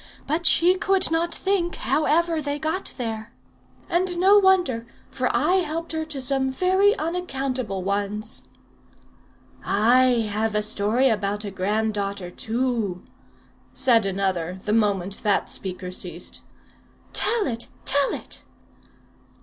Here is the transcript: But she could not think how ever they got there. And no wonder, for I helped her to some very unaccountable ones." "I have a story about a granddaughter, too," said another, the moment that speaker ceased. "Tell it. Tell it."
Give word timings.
But 0.25 0.47
she 0.47 0.73
could 0.73 1.11
not 1.11 1.31
think 1.31 1.75
how 1.75 2.05
ever 2.05 2.41
they 2.41 2.57
got 2.57 2.95
there. 2.97 3.31
And 3.87 4.17
no 4.17 4.39
wonder, 4.39 4.87
for 5.11 5.29
I 5.31 5.57
helped 5.57 5.91
her 5.91 6.05
to 6.05 6.19
some 6.19 6.49
very 6.49 6.97
unaccountable 6.97 7.83
ones." 7.83 8.41
"I 9.63 10.27
have 10.31 10.55
a 10.55 10.63
story 10.63 11.07
about 11.07 11.45
a 11.45 11.51
granddaughter, 11.51 12.31
too," 12.31 13.03
said 13.75 14.07
another, 14.07 14.57
the 14.65 14.73
moment 14.73 15.21
that 15.21 15.51
speaker 15.51 15.91
ceased. 15.91 16.41
"Tell 17.13 17.45
it. 17.45 17.67
Tell 17.85 18.11
it." 18.11 18.41